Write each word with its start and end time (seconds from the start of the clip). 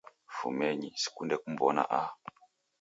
Fumenyi, 0.35 0.89
sikunde 1.03 1.35
kumw'ona 1.41 1.83
aha 1.99 2.11